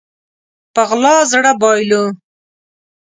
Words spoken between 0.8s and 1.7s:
غلا زړه